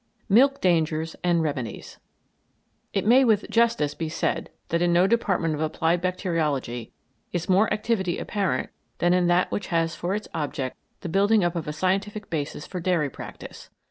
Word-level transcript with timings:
MILK 0.29 0.59
DANGERS 0.61 1.15
AND 1.23 1.43
REMEDIES 1.43 1.99
It 2.91 3.05
may 3.05 3.23
with 3.23 3.47
justice 3.51 3.93
be 3.93 4.09
said 4.09 4.49
that 4.69 4.81
in 4.81 4.91
no 4.91 5.05
department 5.05 5.53
of 5.53 5.61
applied 5.61 6.01
bacteriology 6.01 6.91
is 7.31 7.47
more 7.47 7.71
activity 7.71 8.17
apparent 8.17 8.71
than 8.97 9.13
in 9.13 9.27
that 9.27 9.51
which 9.51 9.67
has 9.67 9.93
for 9.93 10.15
its 10.15 10.27
object 10.33 10.75
the 11.01 11.07
building 11.09 11.43
up 11.43 11.55
of 11.55 11.67
a 11.67 11.71
scientific 11.71 12.31
basis 12.31 12.65
for 12.65 12.79
dairy 12.79 13.11
practice. 13.11 13.69